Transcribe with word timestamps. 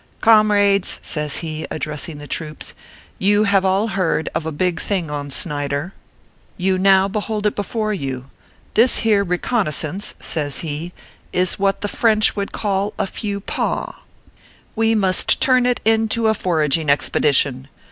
"Comrades," 0.19 0.97
says 1.03 1.37
he, 1.45 1.67
addressing 1.69 2.17
the 2.17 2.25
troops, 2.25 2.73
"you 3.19 3.43
have 3.43 3.63
all 3.63 3.89
heard 3.89 4.29
of 4.33 4.47
a 4.47 4.51
big 4.51 4.81
thing 4.81 5.11
on 5.11 5.29
Snyder. 5.29 5.93
You 6.57 6.79
now 6.79 7.07
behold 7.07 7.45
it 7.45 7.55
before 7.55 7.93
you. 7.93 8.27
This 8.73 8.97
here 9.05 9.23
reconnoissance," 9.23 10.15
says 10.19 10.61
he," 10.61 10.91
is 11.31 11.59
what 11.59 11.81
the 11.81 11.87
French 11.87 12.35
would 12.35 12.51
call 12.51 12.95
& 13.05 13.05
few 13.05 13.41
paw. 13.41 13.99
We 14.75 14.95
must 14.95 15.39
turn 15.39 15.67
it 15.67 15.79
into 15.85 16.25
a 16.25 16.33
foraging 16.33 16.89
expedition. 16.89 17.67